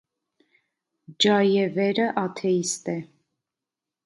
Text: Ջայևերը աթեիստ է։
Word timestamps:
Ջայևերը 1.25 2.09
աթեիստ 2.23 2.91
է։ 2.97 2.97